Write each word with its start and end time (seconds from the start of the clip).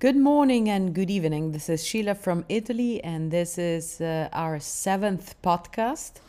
Good 0.00 0.16
morning 0.16 0.68
and 0.70 0.94
good 0.94 1.10
evening. 1.10 1.50
This 1.50 1.68
is 1.68 1.84
Sheila 1.84 2.14
from 2.14 2.44
Italy, 2.48 3.02
and 3.02 3.32
this 3.32 3.58
is 3.58 4.00
uh, 4.00 4.28
our 4.32 4.60
seventh 4.60 5.34
podcast. 5.42 6.20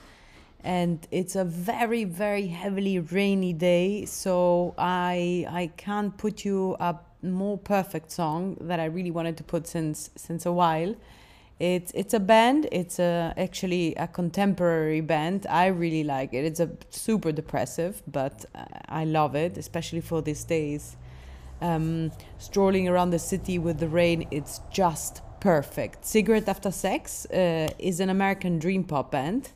And 0.64 1.08
it's 1.12 1.36
a 1.36 1.46
very, 1.46 2.04
very 2.04 2.48
heavily 2.48 2.98
rainy 2.98 3.54
day, 3.54 4.06
so 4.06 4.74
I 4.80 5.46
I 5.48 5.68
can't 5.78 6.18
put 6.18 6.44
you 6.44 6.78
a 6.80 6.96
more 7.22 7.60
perfect 7.60 8.12
song 8.12 8.58
that 8.62 8.80
I 8.80 8.86
really 8.86 9.12
wanted 9.12 9.38
to 9.38 9.44
put 9.44 9.68
since 9.68 10.10
since 10.16 10.48
a 10.48 10.52
while. 10.52 10.96
It's 11.60 11.92
it's 11.94 12.16
a 12.16 12.20
band. 12.20 12.68
It's 12.72 12.98
a, 12.98 13.36
actually 13.38 13.94
a 13.98 14.08
contemporary 14.08 15.02
band. 15.02 15.46
I 15.48 15.68
really 15.68 16.04
like 16.04 16.34
it. 16.34 16.44
It's 16.44 16.60
a 16.60 16.72
super 16.90 17.32
depressive, 17.32 18.02
but 18.08 18.46
uh, 18.56 18.66
I 18.88 19.06
love 19.06 19.36
it, 19.36 19.60
especially 19.60 20.02
for 20.02 20.24
these 20.24 20.44
days 20.44 20.98
um, 21.62 22.12
strolling 22.38 22.88
around 22.88 23.12
the 23.12 23.20
city 23.20 23.60
with 23.60 23.80
the 23.80 23.88
rain, 23.88 24.28
it's 24.32 24.62
just 24.72 25.22
perfect. 25.40 26.06
Cigarette 26.06 26.48
After 26.48 26.72
Sex 26.72 27.26
uh, 27.28 27.70
is 27.78 28.00
an 28.00 28.10
American 28.10 28.60
dream 28.60 28.84
pop 28.84 29.12
band 29.12 29.52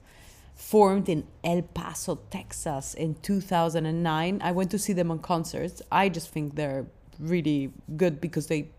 formed 0.55 1.09
in 1.09 1.25
El 1.43 1.61
Paso, 1.61 2.19
Texas 2.29 2.93
in 2.93 3.15
2009. 3.15 4.41
I 4.41 4.51
went 4.51 4.71
to 4.71 4.79
see 4.79 4.93
them 4.93 5.11
on 5.11 5.19
concerts. 5.19 5.81
I 5.91 6.09
just 6.09 6.29
think 6.29 6.55
they're 6.55 6.85
really 7.19 7.71
good 7.97 8.21
because 8.21 8.47
they 8.47 8.69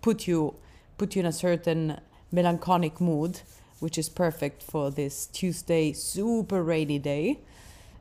put 0.00 0.26
you 0.26 0.56
put 0.98 1.16
you 1.16 1.20
in 1.20 1.26
a 1.26 1.32
certain 1.32 2.00
melancholic 2.30 3.00
mood, 3.00 3.40
which 3.80 3.98
is 3.98 4.08
perfect 4.08 4.62
for 4.62 4.90
this 4.90 5.26
Tuesday 5.26 5.92
super 5.92 6.62
rainy 6.62 6.98
day 6.98 7.40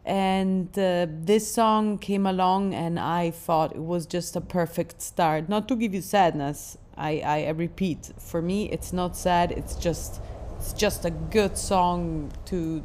and 0.05 0.67
uh, 0.79 1.05
this 1.09 1.53
song 1.53 1.97
came 1.97 2.25
along 2.25 2.73
and 2.73 2.99
i 2.99 3.29
thought 3.29 3.75
it 3.75 3.83
was 3.83 4.05
just 4.05 4.35
a 4.35 4.41
perfect 4.41 5.01
start. 5.01 5.47
Not 5.47 5.67
to 5.67 5.75
give 5.75 5.93
you 5.93 6.01
sadness 6.01 6.77
I, 6.97 7.21
I, 7.25 7.45
I 7.45 7.49
repeat 7.49 8.11
for 8.17 8.41
me 8.41 8.69
it's 8.69 8.93
not 8.93 9.15
sad. 9.15 9.51
It's 9.51 9.75
just 9.75 10.21
it's 10.57 10.73
just 10.73 11.05
a 11.05 11.09
good 11.09 11.57
song 11.57 12.31
to 12.45 12.83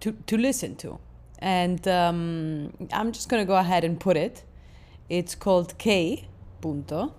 to 0.00 0.12
to 0.26 0.36
listen 0.36 0.76
to. 0.76 0.98
And 1.40 1.86
um, 1.86 2.72
i'm 2.92 3.12
just 3.12 3.28
gonna 3.28 3.44
go 3.44 3.56
ahead 3.56 3.84
and 3.84 3.98
put 3.98 4.16
it. 4.16 4.44
It's 5.08 5.34
called 5.34 5.78
k 5.78 6.28
punto. 6.60 7.14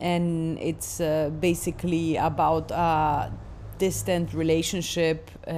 And 0.00 0.58
it's 0.58 1.00
uh, 1.00 1.30
basically 1.40 2.16
about 2.16 2.70
uh, 2.70 3.30
distant 3.78 4.32
relationship 4.34 5.30
uh, 5.46 5.52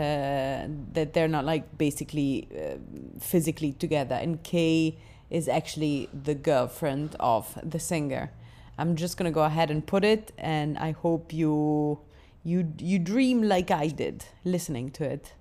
that 0.92 1.12
they're 1.12 1.28
not 1.28 1.44
like 1.44 1.78
basically 1.78 2.48
uh, 2.52 2.76
physically 3.20 3.72
together. 3.72 4.14
And 4.14 4.42
kay 4.42 4.98
is 5.30 5.48
actually 5.48 6.08
the 6.12 6.34
girlfriend 6.34 7.16
of 7.20 7.58
the 7.62 7.78
singer. 7.78 8.30
I'm 8.78 8.94
just 8.96 9.16
gonna 9.16 9.32
go 9.32 9.42
ahead 9.42 9.70
and 9.70 9.84
put 9.84 10.04
it 10.04 10.32
and 10.38 10.78
i 10.78 10.92
hope 10.92 11.32
you 11.32 11.98
you 12.44 12.72
you 12.78 12.98
dream 12.98 13.42
like 13.42 13.70
i 13.70 13.88
did 13.88 14.24
listening 14.44 14.90
to 14.90 15.04
it 15.04 15.32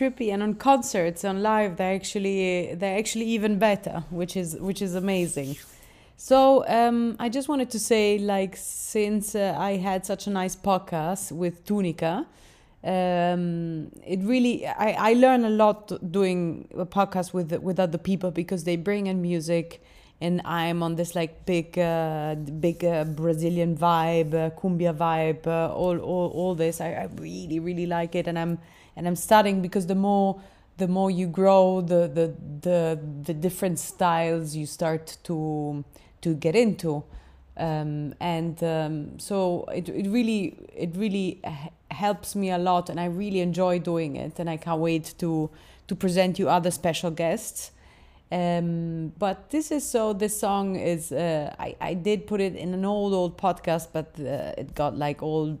trippy 0.00 0.32
and 0.32 0.42
on 0.42 0.54
concerts 0.54 1.24
on 1.26 1.42
live 1.42 1.76
they're 1.76 1.94
actually 1.94 2.74
they're 2.74 2.98
actually 2.98 3.26
even 3.26 3.58
better 3.58 4.02
which 4.08 4.34
is 4.34 4.56
which 4.56 4.80
is 4.80 4.94
amazing 4.94 5.54
so 6.16 6.66
um, 6.68 7.16
i 7.18 7.28
just 7.28 7.48
wanted 7.48 7.68
to 7.68 7.78
say 7.78 8.16
like 8.18 8.56
since 8.56 9.34
uh, 9.34 9.54
i 9.58 9.76
had 9.76 10.06
such 10.06 10.26
a 10.26 10.30
nice 10.30 10.56
podcast 10.56 11.30
with 11.32 11.66
tunica 11.66 12.26
um, 12.82 13.90
it 14.06 14.20
really 14.22 14.66
I, 14.66 15.10
I 15.10 15.12
learn 15.12 15.44
a 15.44 15.50
lot 15.50 15.92
doing 16.10 16.66
a 16.74 16.86
podcast 16.86 17.34
with 17.34 17.52
with 17.60 17.78
other 17.78 17.98
people 17.98 18.30
because 18.30 18.64
they 18.64 18.76
bring 18.76 19.06
in 19.06 19.20
music 19.20 19.82
and 20.22 20.40
I'm 20.44 20.82
on 20.82 20.96
this 20.96 21.14
like 21.14 21.46
big, 21.46 21.78
uh, 21.78 22.34
big 22.34 22.84
uh, 22.84 23.04
Brazilian 23.04 23.74
vibe, 23.74 24.34
uh, 24.34 24.50
cumbia 24.50 24.94
vibe, 24.94 25.46
uh, 25.46 25.72
all, 25.74 25.98
all, 25.98 26.28
all 26.34 26.54
this. 26.54 26.78
I, 26.80 26.88
I 26.92 27.08
really, 27.14 27.58
really 27.58 27.86
like 27.86 28.14
it, 28.14 28.26
and 28.28 28.38
I'm 28.38 28.58
and 28.96 29.06
I'm 29.06 29.16
studying 29.16 29.62
because 29.62 29.86
the 29.86 29.94
more 29.94 30.40
the 30.76 30.88
more 30.88 31.10
you 31.10 31.26
grow, 31.26 31.80
the 31.80 32.08
the 32.08 32.34
the, 32.60 33.00
the 33.22 33.34
different 33.34 33.78
styles 33.78 34.56
you 34.56 34.66
start 34.66 35.18
to 35.24 35.84
to 36.22 36.34
get 36.34 36.54
into. 36.54 37.04
Um, 37.56 38.14
and 38.20 38.62
um, 38.64 39.18
so 39.18 39.64
it, 39.74 39.88
it 39.88 40.08
really 40.08 40.56
it 40.74 40.96
really 40.96 41.42
helps 41.90 42.34
me 42.34 42.50
a 42.50 42.58
lot 42.58 42.88
and 42.88 42.98
I 42.98 43.06
really 43.06 43.40
enjoy 43.40 43.78
doing 43.80 44.16
it 44.16 44.38
and 44.38 44.48
I 44.48 44.56
can't 44.56 44.80
wait 44.80 45.14
to 45.18 45.50
to 45.88 45.94
present 45.94 46.38
you 46.38 46.48
other 46.48 46.70
special 46.70 47.10
guests 47.10 47.72
um, 48.32 49.12
but 49.18 49.50
this 49.50 49.70
is 49.72 49.88
so 49.88 50.12
this 50.12 50.38
song 50.38 50.76
is 50.76 51.10
uh, 51.10 51.52
I, 51.58 51.76
I 51.80 51.94
did 51.94 52.26
put 52.26 52.40
it 52.40 52.54
in 52.54 52.72
an 52.72 52.84
old 52.84 53.12
old 53.12 53.36
podcast 53.36 53.88
but 53.92 54.14
uh, 54.20 54.52
it 54.56 54.74
got 54.74 54.96
like 54.96 55.20
all 55.22 55.58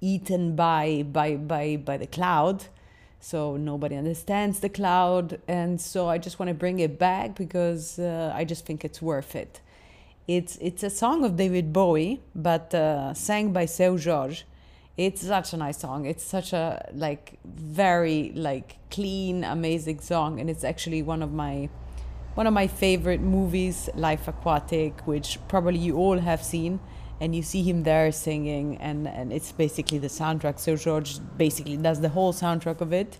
eaten 0.00 0.56
by 0.56 1.04
by 1.10 1.36
by 1.36 1.76
by 1.76 1.96
the 1.96 2.06
cloud. 2.06 2.64
So 3.20 3.56
nobody 3.56 3.96
understands 3.96 4.60
the 4.60 4.68
cloud. 4.68 5.40
And 5.46 5.80
so 5.80 6.08
i 6.08 6.18
just 6.18 6.38
want 6.38 6.48
to 6.48 6.54
bring 6.54 6.80
it 6.80 6.98
back 6.98 7.34
because 7.34 7.98
uh, 7.98 8.32
i 8.34 8.44
just 8.44 8.64
think 8.66 8.84
it's 8.84 9.02
worth 9.02 9.34
it. 9.34 9.60
It's 10.26 10.56
it's 10.60 10.82
a 10.82 10.90
song 10.90 11.24
of 11.24 11.36
david 11.36 11.72
bowie 11.72 12.20
but 12.34 12.74
uh, 12.74 13.14
sang 13.14 13.52
by 13.52 13.66
seu 13.66 13.98
jorge 13.98 14.44
it's 14.96 15.22
such 15.22 15.54
a 15.54 15.56
nice 15.56 15.78
song. 15.78 16.04
It's 16.04 16.22
such 16.22 16.52
a 16.52 16.86
like 16.92 17.38
very 17.44 18.32
like 18.34 18.76
clean 18.90 19.44
amazing 19.44 20.00
song. 20.00 20.38
And 20.40 20.50
it's 20.50 20.62
actually 20.62 21.00
one 21.00 21.22
of 21.22 21.32
my 21.32 21.70
one 22.34 22.46
of 22.46 22.52
my 22.52 22.66
favorite 22.66 23.20
movies 23.20 23.88
life 23.94 24.28
aquatic 24.28 25.06
which 25.06 25.38
probably 25.48 25.78
you 25.78 25.96
all 25.96 26.18
have 26.18 26.42
seen 26.42 26.80
and 27.20 27.34
you 27.36 27.42
see 27.42 27.62
him 27.62 27.82
there 27.82 28.10
singing 28.10 28.78
and, 28.78 29.06
and 29.06 29.32
it's 29.32 29.52
basically 29.52 29.98
the 29.98 30.08
soundtrack. 30.08 30.58
So 30.58 30.76
Jorge 30.76 31.20
basically 31.36 31.76
does 31.76 32.00
the 32.00 32.08
whole 32.08 32.32
soundtrack 32.32 32.80
of 32.80 32.92
it. 32.92 33.18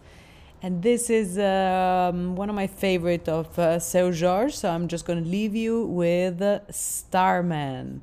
And 0.63 0.83
this 0.83 1.09
is 1.09 1.39
um, 1.39 2.37
one 2.37 2.51
of 2.51 2.55
my 2.55 2.67
favorite 2.67 3.29
of 3.29 3.59
uh, 3.59 3.79
Seu 3.79 4.13
Jorge, 4.13 4.51
so 4.53 4.69
I'm 4.69 4.89
just 4.89 5.07
going 5.07 5.23
to 5.23 5.29
leave 5.29 5.55
you 5.55 5.87
with 5.87 6.43
Starman. 6.71 8.03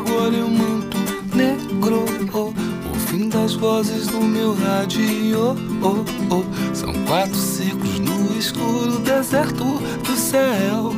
Agora 0.00 0.34
eu 0.34 0.48
manto 0.48 0.96
negro. 1.34 2.04
Oh, 2.32 2.48
o 2.48 2.94
fim 3.06 3.28
das 3.28 3.54
vozes 3.54 4.06
do 4.06 4.20
meu 4.20 4.54
rádio. 4.54 5.56
Oh, 5.82 6.34
oh, 6.34 6.74
São 6.74 6.92
quatro 7.06 7.36
ciclos 7.36 7.98
no 8.00 8.38
escuro 8.38 8.98
deserto 9.00 9.64
do 9.64 10.16
céu. 10.16 10.92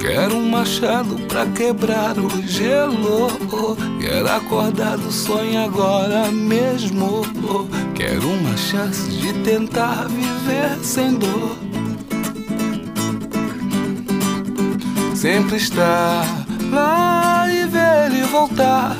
Quero 0.00 0.36
um 0.36 0.48
machado 0.48 1.16
pra 1.28 1.46
quebrar 1.46 2.18
o 2.18 2.28
gelo. 2.46 3.28
Quero 4.00 4.30
acordar 4.30 4.98
do 4.98 5.10
sonho 5.10 5.64
agora 5.64 6.30
mesmo. 6.30 7.22
Quero 7.94 8.28
uma 8.28 8.56
chance 8.56 9.10
de 9.10 9.32
tentar 9.42 10.08
viver 10.08 10.78
sem 10.82 11.14
dor. 11.14 11.56
Sempre 15.14 15.56
estar 15.56 16.26
lá 16.70 17.03
voltar. 18.34 18.96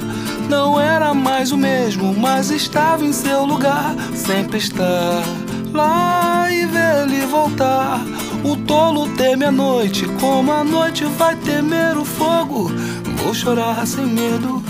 Não 0.48 0.80
era 0.80 1.12
mais 1.12 1.50
o 1.50 1.56
mesmo, 1.56 2.14
mas 2.16 2.52
estava 2.52 3.04
em 3.04 3.12
seu 3.12 3.44
lugar. 3.44 3.96
Sempre 4.14 4.58
está 4.58 5.24
lá 5.72 6.46
e 6.48 6.64
ver 6.66 7.02
ele 7.02 7.26
voltar. 7.26 8.00
O 8.44 8.56
tolo 8.56 9.08
teme 9.16 9.44
a 9.46 9.50
noite, 9.50 10.06
como 10.20 10.52
a 10.52 10.62
noite 10.62 11.04
vai 11.18 11.34
temer 11.34 11.98
o 11.98 12.04
fogo. 12.04 12.70
Vou 13.16 13.34
chorar 13.34 13.84
sem 13.84 14.06
medo, 14.06 14.62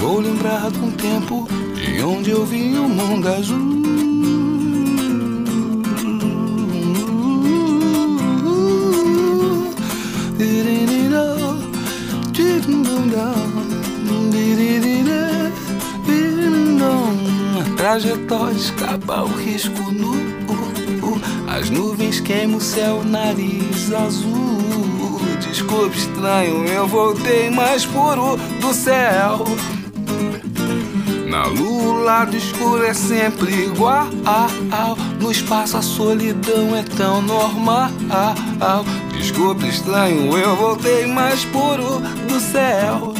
vou 0.00 0.20
lembrar 0.20 0.70
de 0.70 0.78
um 0.78 0.90
tempo 0.92 1.46
de 1.74 2.02
onde 2.02 2.30
eu 2.30 2.46
vi 2.46 2.78
o 2.78 2.88
mundo 2.88 3.28
azul. 3.28 4.05
Trajetória 17.96 18.56
escapa 18.56 19.22
o 19.22 19.28
risco 19.28 19.90
nu. 19.90 20.12
As 21.48 21.70
nuvens 21.70 22.20
queimam 22.20 22.58
o 22.58 22.60
céu, 22.60 23.02
nariz 23.02 23.90
azul. 23.90 25.18
Desculpe, 25.40 25.96
estranho, 25.96 26.66
eu 26.66 26.86
voltei 26.86 27.48
mais 27.48 27.86
puro 27.86 28.36
do 28.60 28.74
céu. 28.74 29.46
Na 31.26 31.46
lua, 31.46 31.94
o 31.94 32.02
lado 32.04 32.36
escuro 32.36 32.84
é 32.84 32.92
sempre 32.92 33.64
igual. 33.64 34.08
No 35.18 35.32
espaço 35.32 35.78
a 35.78 35.82
solidão 35.82 36.76
é 36.76 36.82
tão 36.82 37.22
normal. 37.22 37.90
Desculpa, 39.16 39.66
estranho, 39.66 40.36
eu 40.36 40.54
voltei 40.54 41.06
mais 41.06 41.46
puro 41.46 42.00
do 42.28 42.38
céu. 42.40 43.14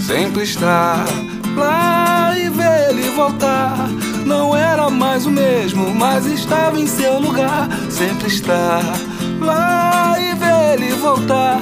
Sempre 0.00 0.42
estar 0.42 1.06
lá 1.58 2.34
e 2.38 2.48
ver 2.48 2.90
ele 2.90 3.10
voltar. 3.10 3.88
Não 4.24 4.56
era 4.56 4.88
mais 4.88 5.26
o 5.26 5.30
mesmo, 5.30 5.94
mas 5.94 6.26
estava 6.26 6.78
em 6.80 6.86
seu 6.86 7.18
lugar. 7.18 7.68
Sempre 7.90 8.28
estar 8.28 8.82
lá 9.40 10.14
e 10.18 10.34
ver 10.34 10.74
ele 10.74 10.94
voltar. 10.94 11.60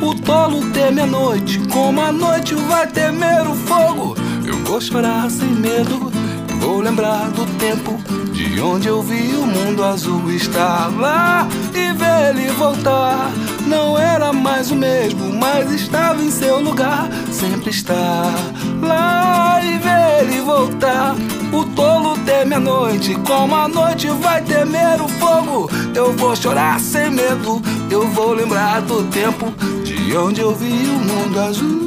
O 0.00 0.14
tolo 0.14 0.70
teme 0.72 1.00
a 1.00 1.06
noite, 1.06 1.60
como 1.72 2.00
a 2.00 2.12
noite 2.12 2.54
vai 2.54 2.86
temer 2.86 3.46
o 3.48 3.54
fogo. 3.54 4.16
Eu 4.44 4.56
vou 4.64 4.80
chorar 4.80 5.30
sem 5.30 5.48
medo, 5.48 6.12
vou 6.60 6.80
lembrar 6.80 7.30
do 7.30 7.46
tempo 7.58 7.98
de 8.32 8.60
onde 8.60 8.86
eu 8.86 9.02
vi 9.02 9.34
o 9.34 9.46
mundo 9.46 9.82
azul 9.82 10.30
estar 10.30 10.88
lá 10.98 11.48
e 11.74 11.92
ver 11.94 12.36
ele 12.36 12.50
voltar. 12.52 13.30
Não 13.66 13.98
era 13.98 14.32
mais 14.32 14.70
o 14.70 14.76
mesmo, 14.76 15.32
mas 15.32 15.72
estava 15.72 16.22
em 16.22 16.30
seu 16.30 16.60
lugar. 16.60 17.08
Sempre 17.32 17.70
estar 17.70 18.34
lá 18.82 19.60
e 19.62 19.78
ver 19.78 20.20
ele 20.22 20.40
voltar. 20.40 21.14
O 21.52 21.64
tolo 21.74 22.16
teme 22.24 22.54
a 22.54 22.60
noite, 22.60 23.14
como 23.26 23.54
a 23.54 23.68
noite 23.68 24.08
vai 24.08 24.42
temer 24.42 25.00
o 25.00 25.08
fogo. 25.08 25.70
Eu 25.94 26.12
vou 26.12 26.34
chorar 26.36 26.78
sem 26.80 27.10
medo, 27.10 27.62
eu 27.90 28.08
vou 28.08 28.34
lembrar 28.34 28.80
do 28.82 29.04
tempo 29.04 29.52
de 29.84 30.16
onde 30.16 30.40
eu 30.40 30.54
vi 30.54 30.88
o 30.88 30.98
mundo 30.98 31.40
azul. 31.40 31.86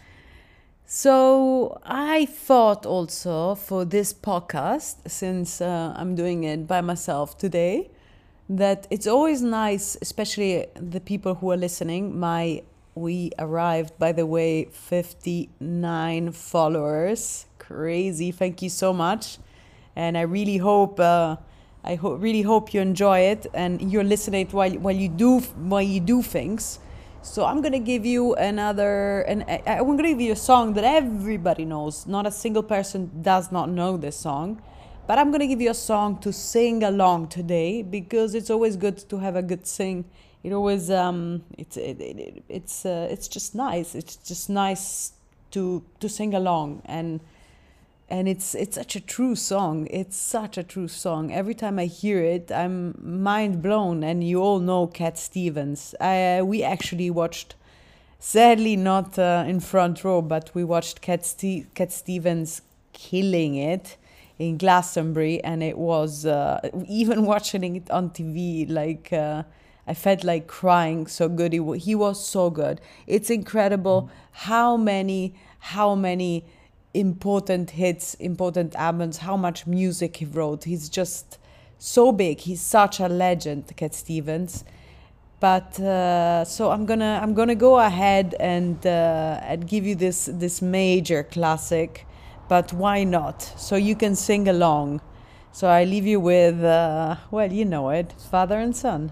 So 0.93 1.79
I 1.85 2.25
thought 2.25 2.85
also 2.85 3.55
for 3.55 3.85
this 3.85 4.13
podcast, 4.13 5.09
since 5.09 5.61
uh, 5.61 5.93
I'm 5.95 6.15
doing 6.15 6.43
it 6.43 6.67
by 6.67 6.81
myself 6.81 7.37
today, 7.37 7.91
that 8.49 8.87
it's 8.89 9.07
always 9.07 9.41
nice, 9.41 9.95
especially 10.01 10.65
the 10.75 10.99
people 10.99 11.35
who 11.35 11.49
are 11.49 11.55
listening. 11.55 12.19
My 12.19 12.63
we 12.93 13.31
arrived, 13.39 13.97
by 13.99 14.11
the 14.11 14.25
way, 14.25 14.65
59 14.65 16.33
followers. 16.33 17.45
Crazy! 17.57 18.33
Thank 18.33 18.61
you 18.61 18.69
so 18.69 18.91
much, 18.91 19.37
and 19.95 20.17
I 20.17 20.23
really 20.23 20.57
hope. 20.57 20.99
Uh, 20.99 21.37
I 21.85 21.95
ho- 21.95 22.15
really 22.15 22.41
hope 22.41 22.73
you 22.73 22.81
enjoy 22.81 23.19
it 23.19 23.47
and 23.53 23.81
you're 23.93 24.03
listening 24.03 24.47
while 24.47 24.73
while 24.73 24.95
you 24.95 25.07
do 25.07 25.39
while 25.39 25.81
you 25.81 26.01
do 26.01 26.21
things. 26.21 26.79
So 27.23 27.45
I'm 27.45 27.61
gonna 27.61 27.77
give 27.77 28.03
you 28.03 28.33
another, 28.33 29.21
and 29.21 29.45
I'm 29.67 29.95
gonna 29.95 30.09
give 30.09 30.21
you 30.21 30.31
a 30.31 30.35
song 30.35 30.73
that 30.73 30.83
everybody 30.83 31.65
knows. 31.65 32.07
Not 32.07 32.25
a 32.25 32.31
single 32.31 32.63
person 32.63 33.11
does 33.21 33.51
not 33.51 33.69
know 33.69 33.95
this 33.95 34.15
song, 34.15 34.59
but 35.05 35.19
I'm 35.19 35.31
gonna 35.31 35.45
give 35.45 35.61
you 35.61 35.69
a 35.69 35.75
song 35.75 36.17
to 36.21 36.33
sing 36.33 36.83
along 36.83 37.27
today 37.27 37.83
because 37.83 38.33
it's 38.33 38.49
always 38.49 38.75
good 38.75 38.97
to 39.09 39.19
have 39.19 39.35
a 39.35 39.43
good 39.43 39.67
sing. 39.67 40.05
It 40.43 40.51
always 40.51 40.89
um, 40.89 41.43
it's 41.59 41.77
it, 41.77 42.01
it, 42.01 42.43
it's 42.49 42.87
uh, 42.87 43.07
it's 43.11 43.27
just 43.27 43.53
nice. 43.53 43.93
It's 43.93 44.15
just 44.15 44.49
nice 44.49 45.13
to 45.51 45.83
to 45.99 46.09
sing 46.09 46.33
along 46.33 46.81
and 46.85 47.19
and 48.11 48.27
it's 48.27 48.53
it's 48.53 48.75
such 48.75 48.95
a 48.97 48.99
true 48.99 49.35
song. 49.35 49.87
It's 49.89 50.17
such 50.17 50.57
a 50.57 50.63
true 50.63 50.89
song. 50.89 51.31
Every 51.31 51.55
time 51.55 51.79
I 51.79 51.85
hear 51.85 52.21
it, 52.21 52.51
I'm 52.51 52.93
mind 53.01 53.61
blown. 53.61 54.03
And 54.03 54.21
you 54.21 54.41
all 54.43 54.59
know 54.59 54.85
Cat 54.85 55.17
Stevens. 55.17 55.95
I, 56.01 56.41
we 56.41 56.61
actually 56.61 57.09
watched, 57.09 57.55
sadly 58.19 58.75
not 58.75 59.17
uh, 59.17 59.45
in 59.47 59.61
front 59.61 60.03
row, 60.03 60.21
but 60.21 60.51
we 60.53 60.65
watched 60.65 60.99
Cat, 61.01 61.25
Ste- 61.25 61.73
Cat 61.73 61.93
Stevens 61.93 62.61
killing 62.91 63.55
it 63.55 63.95
in 64.37 64.57
Glastonbury, 64.57 65.41
and 65.43 65.63
it 65.63 65.77
was 65.77 66.25
uh, 66.25 66.59
even 66.87 67.25
watching 67.33 67.77
it 67.77 67.89
on 67.89 68.09
TV 68.09 68.69
like. 68.69 69.11
Uh, 69.13 69.43
I 69.87 69.95
felt 69.95 70.23
like 70.23 70.45
crying 70.45 71.07
so 71.07 71.27
good. 71.27 71.53
He, 71.53 71.57
w- 71.57 71.81
he 71.81 71.95
was 71.95 72.23
so 72.23 72.51
good. 72.51 72.79
It's 73.07 73.31
incredible 73.31 74.11
how 74.31 74.77
many, 74.77 75.33
how 75.57 75.95
many 75.95 76.45
important 76.93 77.71
hits, 77.71 78.15
important 78.15 78.75
albums, 78.75 79.17
how 79.17 79.37
much 79.37 79.65
music 79.65 80.17
he 80.17 80.25
wrote. 80.25 80.65
He's 80.65 80.89
just 80.89 81.37
so 81.77 82.11
big. 82.11 82.39
He's 82.41 82.61
such 82.61 82.99
a 82.99 83.07
legend, 83.07 83.75
Cat 83.75 83.93
Stevens. 83.93 84.63
But 85.39 85.79
uh, 85.79 86.45
so 86.45 86.69
I'm 86.69 86.85
gonna 86.85 87.19
I'm 87.21 87.33
gonna 87.33 87.55
go 87.55 87.79
ahead 87.79 88.35
and 88.39 88.85
uh, 88.85 89.39
and 89.41 89.67
give 89.67 89.85
you 89.85 89.95
this 89.95 90.29
this 90.31 90.61
major 90.61 91.23
classic. 91.23 92.05
But 92.47 92.73
why 92.73 93.03
not? 93.03 93.41
So 93.57 93.75
you 93.75 93.95
can 93.95 94.15
sing 94.15 94.47
along. 94.47 95.01
So 95.51 95.67
I 95.67 95.85
leave 95.85 96.05
you 96.05 96.19
with 96.19 96.63
uh, 96.63 97.15
well, 97.31 97.51
you 97.51 97.65
know 97.65 97.89
it, 97.89 98.13
father 98.29 98.59
and 98.59 98.75
son. 98.75 99.11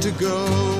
to 0.00 0.10
go. 0.12 0.79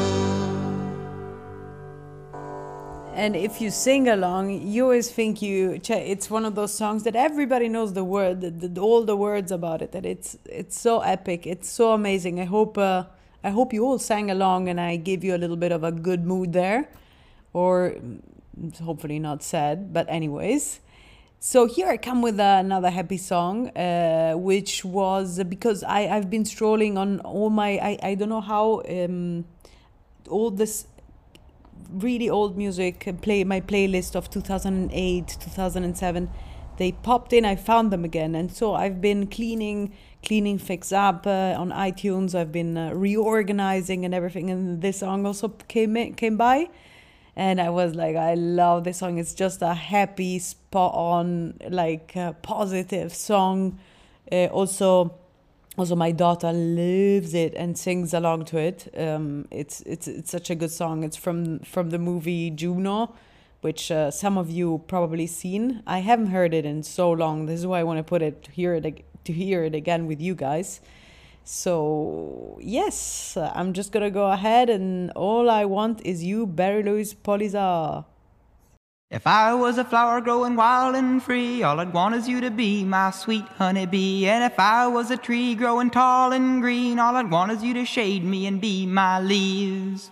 And 3.21 3.35
if 3.35 3.61
you 3.61 3.69
sing 3.69 4.07
along, 4.07 4.49
you 4.49 4.85
always 4.85 5.11
think 5.11 5.43
you 5.43 5.79
it's 5.87 6.27
one 6.31 6.43
of 6.43 6.55
those 6.55 6.73
songs 6.73 7.03
that 7.03 7.15
everybody 7.15 7.69
knows 7.69 7.93
the 7.93 8.03
word, 8.03 8.41
the, 8.41 8.49
the, 8.49 8.81
all 8.81 9.03
the 9.03 9.15
words 9.15 9.51
about 9.51 9.83
it. 9.83 9.91
That 9.91 10.07
it's 10.07 10.39
it's 10.45 10.81
so 10.81 11.01
epic, 11.01 11.45
it's 11.45 11.69
so 11.69 11.91
amazing. 11.91 12.39
I 12.39 12.45
hope 12.45 12.79
uh, 12.79 13.03
I 13.43 13.51
hope 13.51 13.73
you 13.73 13.85
all 13.85 13.99
sang 13.99 14.31
along, 14.31 14.69
and 14.69 14.81
I 14.81 14.95
gave 14.95 15.23
you 15.23 15.35
a 15.35 15.37
little 15.43 15.55
bit 15.55 15.71
of 15.71 15.83
a 15.83 15.91
good 15.91 16.25
mood 16.25 16.51
there, 16.53 16.89
or 17.53 17.91
mm, 17.91 18.79
hopefully 18.79 19.19
not 19.19 19.43
sad. 19.43 19.93
But 19.93 20.09
anyways, 20.09 20.79
so 21.39 21.67
here 21.67 21.89
I 21.89 21.97
come 21.97 22.23
with 22.23 22.39
another 22.39 22.89
happy 22.89 23.17
song, 23.17 23.69
uh, 23.77 24.33
which 24.33 24.83
was 24.83 25.43
because 25.43 25.83
I 25.83 26.07
I've 26.07 26.31
been 26.31 26.45
strolling 26.45 26.97
on 26.97 27.19
all 27.19 27.51
my 27.51 27.77
I 27.77 27.99
I 28.01 28.15
don't 28.15 28.29
know 28.29 28.41
how 28.41 28.81
um, 28.89 29.45
all 30.27 30.49
this 30.49 30.87
really 31.91 32.29
old 32.29 32.57
music 32.57 33.05
and 33.07 33.21
play 33.21 33.43
my 33.43 33.61
playlist 33.61 34.15
of 34.15 34.29
2008 34.29 35.37
2007 35.39 36.29
they 36.77 36.91
popped 36.91 37.31
in 37.33 37.45
i 37.45 37.55
found 37.55 37.91
them 37.91 38.03
again. 38.03 38.33
And 38.33 38.51
so 38.51 38.73
i've 38.73 38.99
been 39.01 39.27
cleaning 39.27 39.93
cleaning 40.23 40.57
fix 40.57 40.91
up 40.91 41.27
uh, 41.27 41.55
on 41.57 41.69
itunes. 41.71 42.33
I've 42.33 42.51
been 42.51 42.77
uh, 42.77 42.91
reorganizing 42.93 44.05
and 44.05 44.13
everything. 44.13 44.49
And 44.49 44.81
this 44.81 44.99
song 44.99 45.25
also 45.25 45.49
came 45.67 45.97
in, 45.97 46.13
came 46.15 46.37
by. 46.37 46.69
And 47.35 47.61
i 47.61 47.69
was 47.69 47.95
like 47.95 48.15
i 48.15 48.33
love 48.33 48.83
this 48.83 48.97
song. 48.97 49.17
It's 49.17 49.33
just 49.33 49.61
a 49.61 49.73
happy 49.73 50.39
spot 50.39 50.93
on 50.95 51.57
like 51.69 52.15
uh, 52.15 52.33
positive 52.41 53.13
song. 53.13 53.79
Uh, 54.31 54.45
also 54.45 55.13
also 55.77 55.95
my 55.95 56.11
daughter 56.11 56.51
loves 56.51 57.33
it 57.33 57.53
and 57.55 57.77
sings 57.77 58.13
along 58.13 58.45
to 58.45 58.57
it. 58.57 58.93
Um, 58.97 59.47
it's 59.51 59.81
it's 59.81 60.07
it's 60.07 60.31
such 60.31 60.49
a 60.49 60.55
good 60.55 60.71
song. 60.71 61.03
It's 61.03 61.17
from 61.17 61.59
from 61.59 61.89
the 61.89 61.99
movie 61.99 62.49
juno 62.49 63.13
which 63.61 63.91
uh, 63.91 64.09
some 64.09 64.37
of 64.37 64.49
you 64.49 64.83
probably 64.87 65.27
seen. 65.27 65.83
I 65.85 65.99
haven't 65.99 66.27
heard 66.27 66.53
it 66.53 66.65
in 66.65 66.81
so 66.83 67.11
long. 67.11 67.45
This 67.45 67.59
is 67.59 67.67
why 67.67 67.79
i 67.79 67.83
want 67.83 67.99
to 67.99 68.03
put 68.03 68.21
it 68.21 68.49
hear 68.51 68.73
it 68.75 69.05
to 69.23 69.33
hear 69.33 69.63
it 69.63 69.75
again 69.75 70.07
with 70.07 70.19
you 70.19 70.35
guys. 70.35 70.81
So 71.43 72.59
yes 72.61 73.35
i'm 73.35 73.73
just 73.73 73.91
gonna 73.91 74.11
go 74.11 74.31
ahead 74.31 74.69
and 74.69 75.11
all 75.11 75.49
i 75.49 75.65
want 75.65 76.05
is 76.05 76.23
you 76.23 76.45
barry 76.45 76.83
louis 76.83 77.15
polisar 77.15 78.05
If 79.11 79.27
I 79.27 79.53
was 79.53 79.77
a 79.77 79.83
flower 79.83 80.21
growing 80.21 80.55
wild 80.55 80.95
and 80.95 81.21
free, 81.21 81.63
all 81.63 81.81
I'd 81.81 81.91
want 81.91 82.15
is 82.15 82.29
you 82.29 82.39
to 82.39 82.49
be 82.49 82.85
my 82.85 83.11
sweet 83.11 83.43
honeybee. 83.57 84.25
And 84.25 84.41
if 84.41 84.57
I 84.57 84.87
was 84.87 85.11
a 85.11 85.17
tree 85.17 85.53
growing 85.53 85.89
tall 85.89 86.31
and 86.31 86.61
green, 86.61 86.97
all 86.97 87.17
I'd 87.17 87.29
want 87.29 87.51
is 87.51 87.61
you 87.61 87.73
to 87.73 87.83
shade 87.83 88.23
me 88.23 88.47
and 88.47 88.61
be 88.61 88.85
my 88.85 89.19
leaves. 89.19 90.11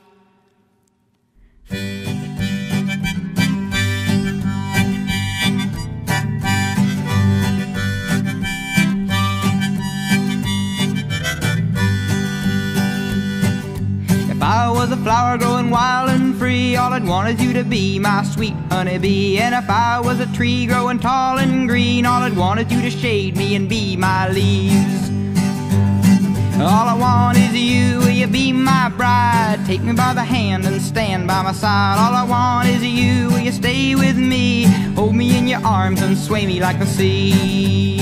I 14.51 14.71
was 14.71 14.91
a 14.91 14.97
flower 14.97 15.37
growing 15.37 15.69
wild 15.69 16.09
and 16.09 16.35
free, 16.35 16.75
all 16.75 16.91
I'd 16.91 17.05
want 17.05 17.29
is 17.29 17.39
you 17.39 17.53
to 17.53 17.63
be 17.63 17.99
my 17.99 18.23
sweet 18.23 18.55
honeybee. 18.71 19.37
And 19.37 19.53
if 19.53 19.69
I 19.69 19.99
was 19.99 20.19
a 20.19 20.25
tree 20.33 20.65
growing 20.65 20.97
tall 20.97 21.37
and 21.37 21.69
green, 21.69 22.07
all 22.07 22.23
I'd 22.23 22.35
want 22.35 22.59
is 22.59 22.71
you 22.71 22.81
to 22.81 22.89
shade 22.89 23.37
me 23.37 23.53
and 23.53 23.69
be 23.69 23.95
my 23.95 24.27
leaves. 24.29 25.11
All 26.55 26.87
I 26.87 26.97
want 26.99 27.37
is 27.37 27.55
you, 27.55 27.99
will 27.99 28.09
you 28.09 28.25
be 28.25 28.51
my 28.51 28.89
bride? 28.89 29.59
Take 29.67 29.83
me 29.83 29.93
by 29.93 30.15
the 30.15 30.23
hand 30.23 30.65
and 30.65 30.81
stand 30.81 31.27
by 31.27 31.43
my 31.43 31.51
side. 31.51 31.99
All 31.99 32.15
I 32.15 32.23
want 32.23 32.69
is 32.69 32.83
you, 32.83 33.27
will 33.27 33.41
you 33.41 33.51
stay 33.51 33.93
with 33.93 34.17
me? 34.17 34.63
Hold 34.95 35.15
me 35.15 35.37
in 35.37 35.47
your 35.47 35.63
arms 35.63 36.01
and 36.01 36.17
sway 36.17 36.47
me 36.47 36.59
like 36.59 36.79
the 36.79 36.87
sea. 36.87 37.98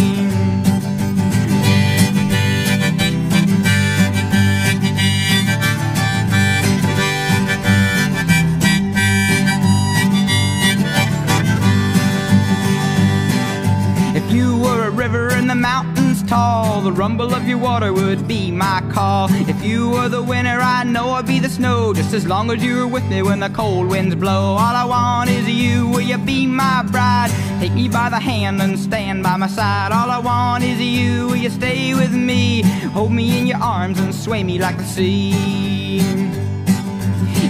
The 16.88 16.94
rumble 16.94 17.36
of 17.36 17.46
your 17.46 17.58
water 17.58 17.92
would 17.92 18.30
be 18.30 18.50
my 18.50 18.82
call. 18.94 19.28
If 19.30 19.62
you 19.62 19.90
were 19.90 20.08
the 20.08 20.24
winter, 20.24 20.58
I 20.62 20.86
know 20.86 21.10
I'd 21.10 21.28
be 21.28 21.38
the 21.38 21.50
snow, 21.50 21.94
just 21.94 22.14
as 22.14 22.26
long 22.26 22.50
as 22.50 22.64
you 22.64 22.78
were 22.78 22.88
with 22.88 23.04
me 23.10 23.22
when 23.22 23.42
the 23.42 23.50
cold 23.50 23.90
winds 23.90 24.16
blow. 24.16 24.56
All 24.56 24.76
I 24.84 24.86
want 24.86 25.30
is 25.30 25.50
you, 25.50 25.90
will 25.90 26.00
you 26.00 26.18
be 26.18 26.46
my 26.46 26.84
bride? 26.84 27.30
Take 27.60 27.74
me 27.74 27.90
by 27.90 28.08
the 28.08 28.22
hand 28.22 28.62
and 28.62 28.80
stand 28.80 29.22
by 29.22 29.36
my 29.36 29.48
side. 29.48 29.92
All 29.92 30.10
I 30.10 30.20
want 30.20 30.64
is 30.64 30.80
you, 30.80 31.28
will 31.28 31.36
you 31.36 31.50
stay 31.50 31.94
with 31.94 32.14
me? 32.14 32.62
Hold 32.96 33.12
me 33.12 33.38
in 33.38 33.48
your 33.48 33.60
arms 33.60 34.00
and 34.00 34.16
sway 34.16 34.42
me 34.46 34.58
like 34.58 34.78
the 34.78 34.86
sea. 34.86 35.77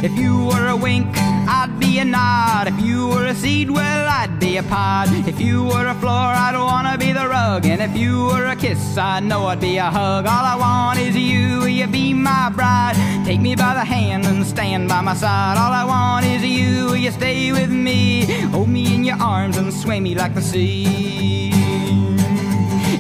If 0.10 0.18
you 0.18 0.46
were 0.46 0.68
a 0.70 0.76
wink, 0.78 1.18
I'd 1.18 1.78
be 1.82 2.00
a 2.00 2.06
nod. 2.06 2.70
If 2.70 2.80
you 2.80 3.10
were 3.10 3.26
a 3.26 3.36
seed, 3.36 3.70
well, 3.70 4.08
I'd 4.08 4.40
be 4.40 4.56
a 4.56 4.64
pod. 4.64 5.10
If 5.28 5.38
you 5.42 5.66
were 5.66 5.86
a 5.86 5.96
floor, 5.96 6.32
I'd 6.46 6.56
wanna 6.58 6.98
be 6.98 7.12
the 7.12 7.28
rug. 7.28 7.66
And 7.66 7.82
if 7.82 7.94
you 7.94 8.28
were 8.28 8.46
a 8.46 8.56
kiss, 8.56 8.98
I 8.98 9.20
know 9.20 9.48
I'd 9.48 9.60
be 9.60 9.76
a 9.76 9.92
hug. 9.92 10.26
All 10.26 10.46
I 10.46 10.56
want 10.56 10.98
is 10.98 11.14
you, 11.14 11.60
will 11.60 11.68
you 11.68 11.88
be 11.88 12.14
my 12.14 12.50
bride? 12.56 12.96
Take 13.26 13.42
me 13.42 13.54
by 13.58 13.74
the 13.74 13.84
hand 13.84 14.26
and 14.26 14.46
stand 14.46 14.88
by 14.88 15.02
my 15.02 15.14
side. 15.14 15.58
All 15.58 15.74
I 15.74 15.84
want 15.84 16.26
is 16.26 16.42
you, 16.42 16.86
will 16.86 16.96
you 16.96 17.12
stay 17.12 17.52
with 17.52 17.70
me? 17.70 18.24
Hold 18.54 18.70
me 18.70 18.96
in 18.96 19.04
your 19.04 19.18
arms 19.22 19.58
and 19.58 19.74
sway 19.74 20.00
me 20.00 20.16
like 20.16 20.34
the 20.36 20.42
sea. 20.42 21.52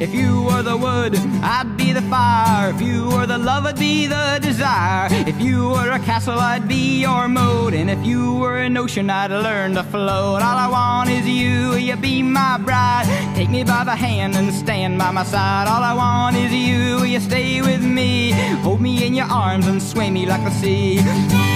If 0.01 0.13
you 0.13 0.43
were 0.43 0.61
the 0.61 0.75
wood, 0.75 1.15
I'd 1.41 1.76
the 2.01 2.09
fire. 2.09 2.69
If 2.69 2.81
you 2.81 3.09
were 3.09 3.25
the 3.25 3.39
love, 3.39 3.65
I'd 3.65 3.79
be 3.79 4.05
the 4.05 4.39
desire. 4.39 5.07
If 5.31 5.41
you 5.41 5.69
were 5.69 5.91
a 5.91 5.99
castle, 5.99 6.37
I'd 6.37 6.67
be 6.67 7.01
your 7.01 7.27
moat. 7.27 7.73
And 7.73 7.89
if 7.89 8.05
you 8.05 8.35
were 8.35 8.57
an 8.57 8.77
ocean, 8.77 9.09
I'd 9.09 9.31
learn 9.31 9.73
to 9.75 9.83
float. 9.83 10.41
All 10.47 10.57
I 10.65 10.67
want 10.69 11.09
is 11.09 11.25
you, 11.27 11.75
you 11.75 11.95
be 11.95 12.21
my 12.21 12.57
bride. 12.57 13.05
Take 13.35 13.49
me 13.49 13.63
by 13.63 13.83
the 13.83 13.95
hand 13.95 14.35
and 14.35 14.53
stand 14.53 14.99
by 14.99 15.09
my 15.11 15.23
side. 15.23 15.67
All 15.67 15.81
I 15.81 15.93
want 15.93 16.35
is 16.35 16.51
you, 16.53 17.03
you 17.03 17.19
stay 17.19 17.61
with 17.61 17.83
me. 17.83 18.31
Hold 18.65 18.79
me 18.79 19.05
in 19.05 19.15
your 19.15 19.29
arms 19.31 19.65
and 19.65 19.81
sway 19.81 20.11
me 20.11 20.27
like 20.27 20.43
the 20.43 20.51
sea. 20.51 21.46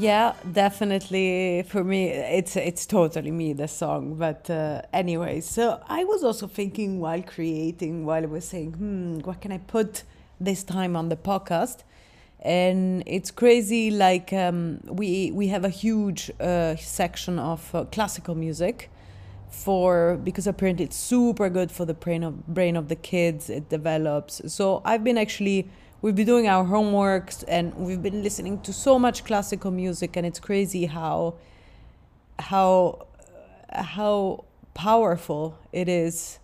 Yeah, 0.00 0.34
definitely. 0.52 1.64
For 1.66 1.82
me, 1.82 2.08
it's 2.08 2.56
it's 2.56 2.86
totally 2.86 3.30
me 3.32 3.52
the 3.52 3.66
song. 3.66 4.14
But 4.14 4.48
uh, 4.50 4.82
anyway, 4.92 5.40
so 5.40 5.80
I 5.88 6.04
was 6.04 6.22
also 6.22 6.46
thinking 6.46 7.00
while 7.00 7.22
creating, 7.22 8.06
while 8.06 8.22
I 8.22 8.26
was 8.26 8.44
saying, 8.44 8.72
hmm, 8.74 9.18
what 9.20 9.40
can 9.40 9.50
I 9.50 9.58
put 9.58 10.04
this 10.38 10.62
time 10.62 10.94
on 10.94 11.08
the 11.08 11.16
podcast? 11.16 11.78
And 12.40 13.02
it's 13.06 13.30
crazy. 13.32 13.90
Like 13.90 14.32
um, 14.32 14.80
we 14.86 15.32
we 15.32 15.48
have 15.48 15.64
a 15.64 15.70
huge 15.70 16.30
uh, 16.38 16.76
section 16.76 17.38
of 17.38 17.74
uh, 17.74 17.84
classical 17.86 18.36
music 18.36 18.90
for 19.50 20.18
because 20.22 20.46
apparently 20.46 20.84
it's 20.84 20.96
super 20.96 21.48
good 21.48 21.72
for 21.72 21.84
the 21.86 21.94
brain 21.94 22.22
of 22.22 22.46
brain 22.46 22.76
of 22.76 22.88
the 22.88 22.96
kids. 22.96 23.50
It 23.50 23.68
develops. 23.68 24.40
So 24.52 24.82
I've 24.84 25.02
been 25.02 25.18
actually 25.18 25.68
we've 26.00 26.14
been 26.14 26.26
doing 26.26 26.46
our 26.46 26.64
homeworks 26.64 27.44
and 27.48 27.74
we've 27.74 28.02
been 28.02 28.22
listening 28.22 28.60
to 28.60 28.72
so 28.72 28.98
much 28.98 29.24
classical 29.24 29.70
music 29.70 30.16
and 30.16 30.26
it's 30.26 30.38
crazy 30.38 30.86
how 30.86 31.34
how 32.38 33.06
how 33.72 34.44
powerful 34.74 35.58
it 35.72 35.88
is 35.88 36.38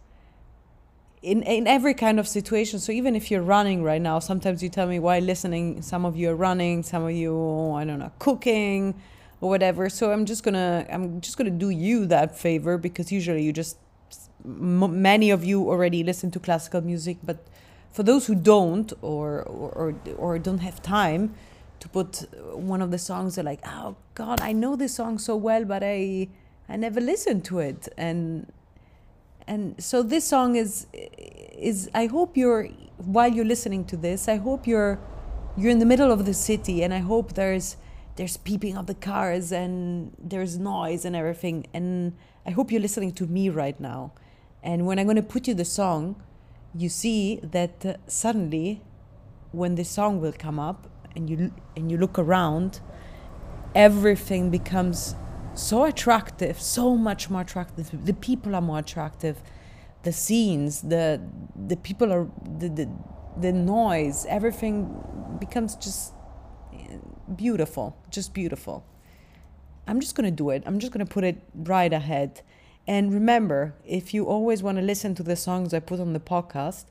in 1.22 1.42
in 1.44 1.66
every 1.66 1.94
kind 1.94 2.18
of 2.18 2.26
situation. 2.26 2.80
So 2.80 2.90
even 2.92 3.14
if 3.14 3.30
you're 3.30 3.42
running 3.42 3.82
right 3.82 4.02
now 4.02 4.18
sometimes 4.18 4.62
you 4.62 4.68
tell 4.68 4.88
me 4.88 4.98
why 4.98 5.20
listening 5.20 5.82
some 5.82 6.04
of 6.04 6.16
you 6.16 6.30
are 6.30 6.36
running 6.36 6.82
some 6.82 7.04
of 7.04 7.12
you 7.12 7.72
i 7.72 7.84
don't 7.84 7.98
know 7.98 8.12
cooking 8.18 8.94
or 9.40 9.48
whatever. 9.48 9.88
So 9.88 10.10
i'm 10.10 10.26
just 10.26 10.42
gonna 10.42 10.84
i'm 10.90 11.20
just 11.20 11.38
gonna 11.38 11.50
do 11.50 11.70
you 11.70 12.06
that 12.06 12.36
favor 12.36 12.76
because 12.76 13.12
usually 13.12 13.42
you 13.44 13.52
just 13.52 13.78
many 14.44 15.30
of 15.30 15.44
you 15.44 15.70
already 15.70 16.02
listen 16.02 16.30
to 16.32 16.38
classical 16.38 16.80
music 16.82 17.16
but 17.22 17.46
for 17.94 18.02
those 18.02 18.26
who 18.26 18.34
don't 18.34 18.92
or, 19.02 19.42
or 19.42 19.94
or 20.18 20.38
don't 20.38 20.58
have 20.58 20.82
time 20.82 21.32
to 21.78 21.88
put 21.88 22.24
one 22.52 22.82
of 22.82 22.90
the 22.90 22.98
songs 22.98 23.36
they're 23.36 23.44
like 23.44 23.60
oh 23.64 23.94
god 24.14 24.40
i 24.40 24.52
know 24.52 24.74
this 24.74 24.96
song 24.96 25.16
so 25.16 25.36
well 25.36 25.64
but 25.64 25.82
i 25.84 26.28
i 26.68 26.76
never 26.76 27.00
listened 27.00 27.44
to 27.44 27.60
it. 27.60 27.88
And 27.96 28.52
and 29.46 29.62
so 29.78 30.02
this 30.02 30.24
song 30.24 30.56
is 30.56 30.86
is 30.92 31.88
i 31.94 32.06
hope 32.06 32.36
you're 32.36 32.64
while 32.96 33.32
you're 33.32 33.44
listening 33.54 33.84
to 33.84 33.96
this 33.96 34.28
i 34.28 34.36
hope 34.36 34.66
you're 34.66 34.98
you're 35.56 35.70
in 35.70 35.78
the 35.78 35.86
middle 35.86 36.10
of 36.10 36.24
the 36.24 36.34
city 36.34 36.82
and 36.82 36.92
i 36.92 36.98
hope 36.98 37.34
there's 37.34 37.76
there's 38.16 38.36
peeping 38.38 38.76
of 38.76 38.86
the 38.86 38.94
cars 38.94 39.52
and 39.52 40.12
there's 40.18 40.58
noise 40.58 41.04
and 41.04 41.14
everything 41.14 41.66
and 41.72 42.12
i 42.44 42.50
hope 42.50 42.72
you're 42.72 42.80
listening 42.80 43.12
to 43.12 43.26
me 43.26 43.48
right 43.48 43.78
now. 43.78 44.12
And 44.64 44.86
when 44.86 44.98
i'm 44.98 45.06
going 45.06 45.22
to 45.24 45.30
put 45.34 45.46
you 45.46 45.54
the 45.54 45.64
song 45.64 46.16
you 46.76 46.88
see 46.88 47.40
that 47.42 47.86
uh, 47.86 47.94
suddenly 48.06 48.82
when 49.52 49.76
the 49.76 49.84
song 49.84 50.20
will 50.20 50.32
come 50.32 50.58
up 50.58 50.88
and 51.14 51.30
you 51.30 51.52
and 51.76 51.90
you 51.90 51.96
look 51.96 52.18
around 52.18 52.80
everything 53.74 54.50
becomes 54.50 55.14
so 55.54 55.84
attractive 55.84 56.60
so 56.60 56.96
much 56.96 57.30
more 57.30 57.42
attractive. 57.42 58.04
The 58.04 58.12
people 58.12 58.54
are 58.56 58.60
more 58.60 58.80
attractive. 58.80 59.40
The 60.02 60.12
scenes 60.12 60.82
the 60.82 61.20
the 61.54 61.76
people 61.76 62.12
are 62.12 62.28
the 62.58 62.68
the, 62.68 62.90
the 63.40 63.52
noise 63.52 64.26
everything 64.28 64.74
becomes 65.38 65.76
just 65.76 66.12
beautiful 67.36 67.96
just 68.10 68.34
beautiful. 68.34 68.84
I'm 69.86 70.00
just 70.00 70.14
going 70.14 70.24
to 70.24 70.34
do 70.34 70.48
it. 70.50 70.62
I'm 70.66 70.78
just 70.78 70.92
going 70.92 71.04
to 71.06 71.12
put 71.12 71.24
it 71.24 71.42
right 71.54 71.92
ahead 71.92 72.40
and 72.86 73.12
remember, 73.12 73.74
if 73.86 74.12
you 74.12 74.26
always 74.26 74.62
want 74.62 74.78
to 74.78 74.82
listen 74.82 75.14
to 75.14 75.22
the 75.22 75.36
songs 75.36 75.72
I 75.72 75.80
put 75.80 76.00
on 76.00 76.12
the 76.12 76.20
podcast, 76.20 76.84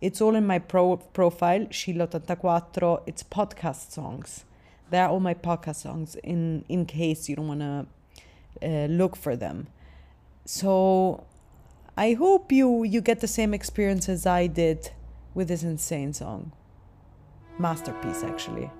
it's 0.00 0.20
all 0.20 0.34
in 0.34 0.46
my 0.46 0.58
pro- 0.58 0.96
profile, 0.96 1.66
Sheila84. 1.66 3.02
It's 3.06 3.22
podcast 3.22 3.90
songs. 3.90 4.44
They're 4.90 5.08
all 5.08 5.20
my 5.20 5.34
podcast 5.34 5.76
songs 5.76 6.16
in, 6.22 6.64
in 6.68 6.86
case 6.86 7.28
you 7.28 7.36
don't 7.36 7.48
want 7.48 7.60
to 7.60 7.86
uh, 8.62 8.86
look 8.86 9.16
for 9.16 9.36
them. 9.36 9.66
So 10.44 11.24
I 11.96 12.14
hope 12.14 12.50
you, 12.52 12.84
you 12.84 13.00
get 13.00 13.20
the 13.20 13.28
same 13.28 13.52
experience 13.52 14.08
as 14.08 14.26
I 14.26 14.46
did 14.46 14.90
with 15.34 15.48
this 15.48 15.62
insane 15.62 16.12
song. 16.12 16.52
Masterpiece, 17.58 18.22
actually. 18.22 18.70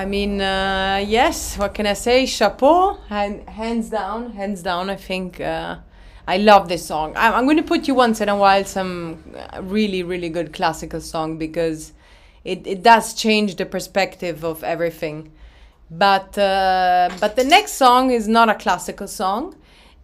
I 0.00 0.06
mean, 0.06 0.40
uh, 0.40 1.04
yes. 1.06 1.58
What 1.58 1.74
can 1.74 1.86
I 1.86 1.92
say? 1.92 2.24
Chapeau, 2.24 2.94
hand, 3.10 3.46
hands 3.46 3.90
down, 3.90 4.30
hands 4.32 4.62
down. 4.62 4.88
I 4.88 4.96
think 4.96 5.42
uh, 5.42 5.76
I 6.26 6.38
love 6.38 6.70
this 6.70 6.86
song. 6.86 7.12
I'm, 7.16 7.34
I'm 7.34 7.44
going 7.44 7.58
to 7.58 7.62
put 7.62 7.86
you 7.86 7.94
once 7.94 8.22
in 8.22 8.30
a 8.30 8.34
while 8.34 8.64
some 8.64 9.22
uh, 9.36 9.60
really, 9.62 10.02
really 10.02 10.30
good 10.30 10.54
classical 10.54 11.02
song 11.02 11.36
because 11.36 11.92
it, 12.44 12.66
it 12.66 12.82
does 12.82 13.12
change 13.12 13.56
the 13.56 13.66
perspective 13.66 14.42
of 14.42 14.64
everything. 14.64 15.32
But 15.90 16.38
uh, 16.38 17.10
but 17.20 17.36
the 17.36 17.44
next 17.44 17.72
song 17.72 18.10
is 18.10 18.26
not 18.26 18.48
a 18.48 18.54
classical 18.54 19.06
song. 19.06 19.54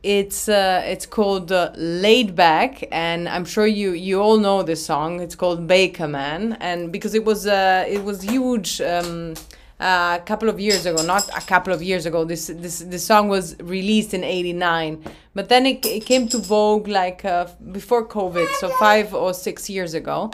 It's 0.03 0.47
uh, 0.47 0.83
it's 0.85 1.07
called 1.07 1.53
uh, 1.53 1.73
"Laid 1.75 2.37
Back," 2.37 2.87
and 2.93 3.31
I'm 3.31 3.47
sure 3.47 3.67
you 3.67 3.93
you 3.93 4.21
all 4.21 4.37
know 4.37 4.63
this 4.63 4.85
song. 4.85 5.21
It's 5.21 5.37
called 5.37 5.67
"Baker 5.67 6.07
Man," 6.07 6.59
and 6.61 6.93
because 6.93 7.15
it 7.15 7.25
was 7.25 7.47
uh, 7.47 7.87
it 7.89 8.05
was 8.05 8.21
huge. 8.21 8.83
Um, 8.83 9.37
a 9.79 10.23
couple 10.25 10.49
of 10.49 10.59
years 10.59 10.87
ago, 10.87 11.03
not 11.03 11.29
a 11.37 11.41
couple 11.41 11.73
of 11.73 11.83
years 11.83 12.07
ago. 12.07 12.25
This 12.25 12.47
this 12.47 12.79
this 12.79 13.05
song 13.05 13.29
was 13.29 13.57
released 13.61 14.15
in 14.15 14.25
'89, 14.25 15.05
but 15.35 15.49
then 15.49 15.67
it, 15.67 15.85
it 15.85 16.07
came 16.07 16.29
to 16.29 16.39
vogue 16.39 16.89
like 16.89 17.25
uh, 17.25 17.47
before 17.73 18.07
COVID, 18.07 18.49
so 18.55 18.69
five 18.71 19.15
or 19.15 19.35
six 19.35 19.69
years 19.69 19.95
ago. 19.95 20.31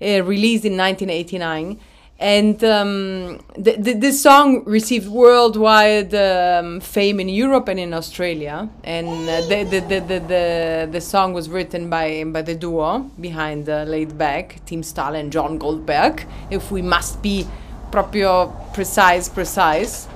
It 0.00 0.24
released 0.24 0.64
in 0.64 0.76
1989, 0.76 1.78
and 2.18 2.64
um, 2.64 3.44
th- 3.54 3.84
th- 3.84 3.98
this 3.98 4.20
song 4.20 4.64
received 4.64 5.06
worldwide 5.06 6.12
um, 6.12 6.80
fame 6.80 7.20
in 7.20 7.28
Europe 7.28 7.68
and 7.68 7.78
in 7.78 7.94
Australia. 7.94 8.68
And 8.82 9.28
uh, 9.28 9.42
the, 9.42 9.62
the, 9.62 9.80
the, 9.80 10.00
the, 10.00 10.18
the, 10.18 10.88
the 10.90 11.00
song 11.00 11.34
was 11.34 11.48
written 11.48 11.88
by 11.88 12.24
by 12.24 12.42
the 12.42 12.56
duo 12.56 13.10
behind 13.20 13.68
uh, 13.68 13.84
Laid 13.84 14.18
Back, 14.18 14.60
Tim 14.66 14.82
Stahl 14.82 15.14
and 15.14 15.30
John 15.30 15.56
Guldberg. 15.56 16.26
If 16.50 16.72
we 16.72 16.82
must 16.82 17.22
be 17.22 17.46
proprio 17.92 18.48
precise, 18.72 19.28
precise. 19.28 20.08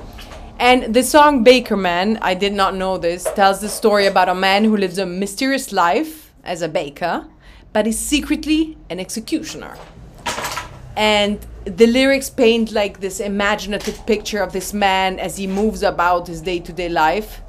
And 0.59 0.95
the 0.95 1.03
song 1.03 1.45
Baker 1.45 1.77
Man, 1.77 2.19
I 2.23 2.35
did 2.35 2.55
not 2.55 2.75
know 2.75 2.97
this, 2.97 3.25
tells 3.35 3.61
the 3.61 3.69
story 3.69 4.07
about 4.07 4.31
a 4.31 4.35
man 4.35 4.65
who 4.65 4.77
lives 4.77 4.99
a 4.99 5.05
mysterious 5.05 5.71
life 5.71 6.33
as 6.43 6.63
a 6.63 6.69
baker, 6.69 7.27
but 7.75 7.87
is 7.87 7.99
secretly 7.99 8.79
an 8.89 8.99
executioner. 8.99 9.77
And 10.97 11.47
the 11.67 11.87
lyrics 11.87 12.31
paint 12.31 12.73
like 12.73 13.01
this 13.01 13.21
imaginative 13.21 14.07
picture 14.07 14.43
of 14.43 14.55
this 14.55 14.73
man 14.73 15.19
as 15.19 15.37
he 15.37 15.47
moves 15.47 15.83
about 15.83 16.27
his 16.27 16.41
day 16.41 16.61
to 16.61 16.73
day 16.73 16.89
life, 16.89 17.43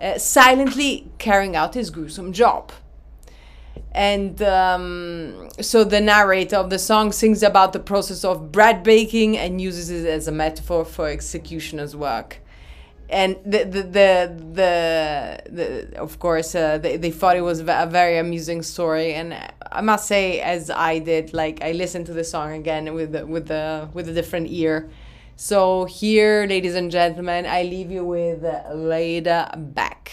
uh, 0.00 0.18
silently 0.18 1.10
carrying 1.18 1.56
out 1.56 1.74
his 1.74 1.90
gruesome 1.90 2.32
job 2.32 2.70
and 3.94 4.40
um, 4.40 5.50
so 5.60 5.84
the 5.84 6.00
narrator 6.00 6.56
of 6.56 6.70
the 6.70 6.78
song 6.78 7.12
sings 7.12 7.42
about 7.42 7.74
the 7.74 7.78
process 7.78 8.24
of 8.24 8.50
bread 8.50 8.82
baking 8.82 9.36
and 9.36 9.60
uses 9.60 9.90
it 9.90 10.06
as 10.06 10.26
a 10.26 10.32
metaphor 10.32 10.86
for 10.86 11.08
executioner's 11.08 11.94
work. 11.94 12.38
And 13.10 13.36
the 13.44 13.64
the 13.64 13.82
the, 13.82 14.36
the, 14.54 15.42
the 15.50 15.98
of 16.00 16.18
course 16.18 16.54
uh, 16.54 16.78
they, 16.78 16.96
they 16.96 17.10
thought 17.10 17.36
it 17.36 17.42
was 17.42 17.60
a 17.60 17.64
very 17.90 18.16
amusing 18.16 18.62
story. 18.62 19.12
And 19.12 19.34
i 19.70 19.82
must 19.82 20.06
say 20.06 20.40
as 20.40 20.70
i 20.70 20.98
did 20.98 21.32
like 21.34 21.62
i 21.62 21.72
listened 21.72 22.06
to 22.06 22.12
the 22.12 22.24
song 22.24 22.52
again 22.52 22.92
with 22.94 23.14
with 23.24 23.48
the 23.48 23.90
with 23.92 24.08
a 24.08 24.12
different 24.14 24.48
ear. 24.48 24.88
So 25.36 25.84
here 25.84 26.46
ladies 26.48 26.74
and 26.74 26.90
gentlemen 26.90 27.44
i 27.44 27.62
leave 27.62 27.90
you 27.90 28.06
with 28.06 28.42
laid 28.72 29.24
back 29.24 30.12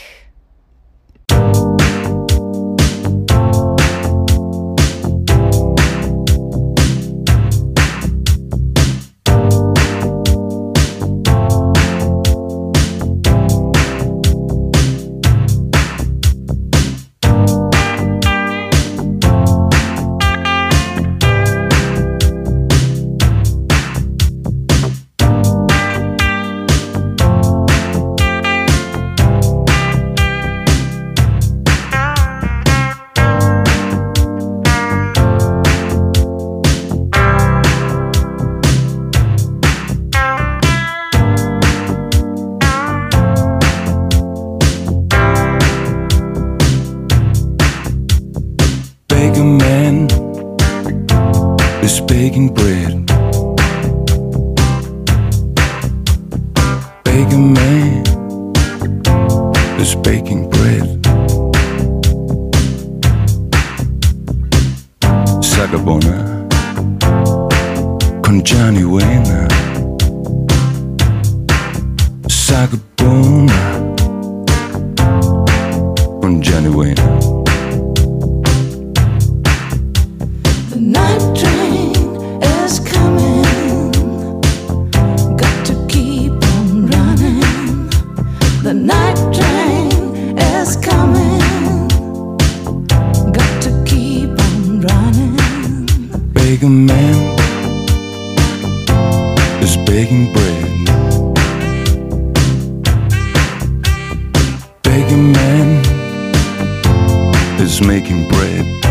is 107.60 107.82
making 107.82 108.28
bread. 108.28 108.89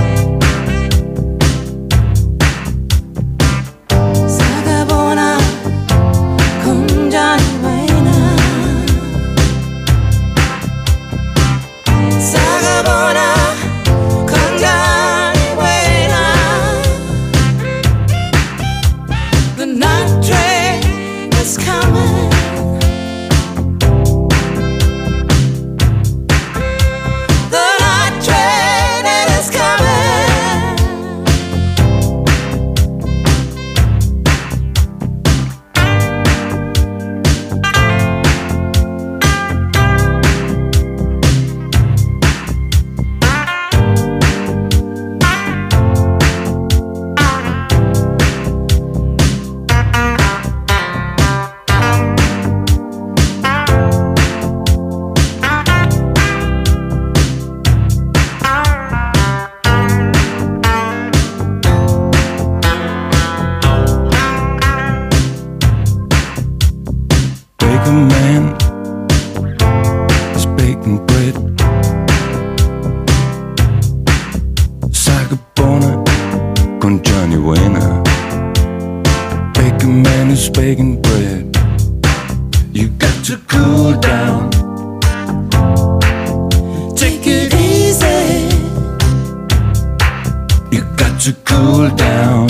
To 91.21 91.33
cool 91.45 91.89
down. 91.97 92.47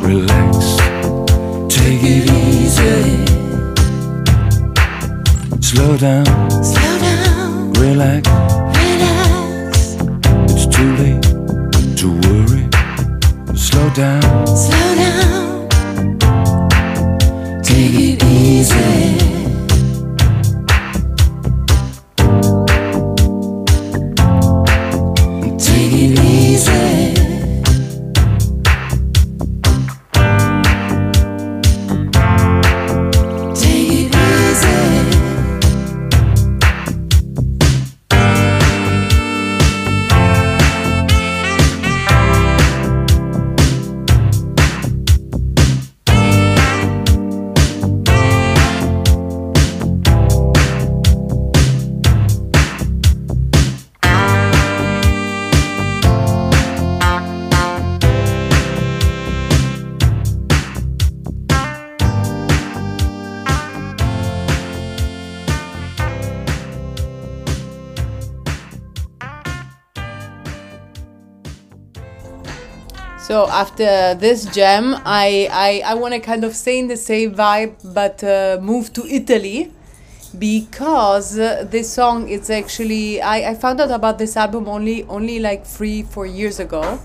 Relax. 0.00 0.76
Take 1.68 2.00
it 2.02 2.30
easy. 2.30 3.24
Slow 5.60 5.96
down. 5.96 6.24
Slow 6.62 6.98
down. 7.00 7.72
Relax. 7.72 8.28
Relax. 8.78 9.96
It's 10.52 10.66
too 10.66 10.90
late 10.96 11.22
to 11.96 12.08
worry. 12.28 12.68
Slow 13.56 13.90
down. 13.90 14.46
Slow 14.46 14.94
down. 14.94 15.68
Take 17.62 17.94
it 17.94 18.22
easy. 18.22 19.37
So 73.38 73.46
after 73.46 74.16
this 74.18 74.46
jam, 74.46 74.96
I 75.04 75.48
I, 75.52 75.92
I 75.92 75.94
want 75.94 76.12
to 76.12 76.18
kind 76.18 76.42
of 76.42 76.56
stay 76.56 76.80
in 76.80 76.88
the 76.88 76.96
same 76.96 77.36
vibe, 77.36 77.74
but 77.94 78.24
uh, 78.24 78.58
move 78.60 78.92
to 78.94 79.06
Italy 79.06 79.72
because 80.36 81.38
uh, 81.38 81.64
this 81.70 81.88
song 81.88 82.28
it's 82.28 82.50
actually 82.50 83.22
I, 83.22 83.50
I 83.50 83.54
found 83.54 83.80
out 83.80 83.92
about 83.92 84.18
this 84.18 84.36
album 84.36 84.66
only 84.66 85.04
only 85.04 85.38
like 85.38 85.64
three 85.64 86.02
four 86.02 86.26
years 86.26 86.58
ago, 86.58 86.98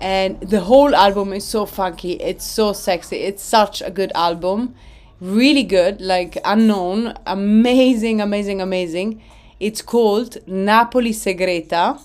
and 0.00 0.40
the 0.40 0.58
whole 0.62 0.92
album 0.92 1.32
is 1.32 1.44
so 1.44 1.66
funky. 1.66 2.14
It's 2.14 2.44
so 2.44 2.72
sexy. 2.72 3.18
It's 3.18 3.44
such 3.44 3.80
a 3.80 3.92
good 3.92 4.10
album, 4.16 4.74
really 5.20 5.62
good. 5.62 6.00
Like 6.00 6.36
unknown, 6.44 7.14
amazing, 7.26 8.20
amazing, 8.20 8.60
amazing. 8.60 9.22
It's 9.60 9.82
called 9.82 10.38
Napoli 10.48 11.12
Segreta 11.12 12.00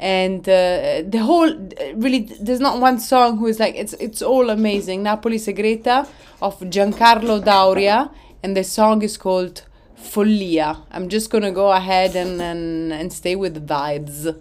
and 0.00 0.48
uh, 0.48 1.02
the 1.06 1.18
whole 1.18 1.54
really 1.94 2.20
there's 2.40 2.58
not 2.58 2.80
one 2.80 2.98
song 2.98 3.36
who 3.36 3.46
is 3.46 3.60
like 3.60 3.74
it's 3.74 3.92
it's 3.94 4.22
all 4.22 4.48
amazing. 4.48 5.02
Napoli 5.02 5.36
segreta 5.36 6.08
of 6.40 6.58
giancarlo 6.60 7.40
dauria 7.44 8.10
and 8.42 8.56
the 8.56 8.64
song 8.64 9.02
is 9.02 9.18
called 9.18 9.62
follia. 9.96 10.78
I'm 10.90 11.10
just 11.10 11.30
gonna 11.30 11.52
go 11.52 11.70
ahead 11.70 12.16
and 12.16 12.40
and, 12.40 12.92
and 12.92 13.12
stay 13.12 13.36
with 13.36 13.54
the 13.54 13.60
vibes 13.60 14.34